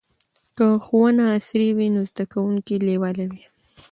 که 0.57 0.67
ښوونه 0.85 1.23
عصري 1.37 1.69
وي 1.77 1.87
نو 1.95 2.01
زده 2.09 2.23
کوونکي 2.33 2.75
لیواله 2.87 3.25
وي. 3.31 3.43